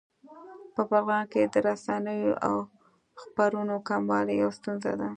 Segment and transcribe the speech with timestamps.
[0.73, 2.55] په بغلان کې د رسنیو او
[3.21, 5.09] خپرونو کموالی يوه ستونزه ده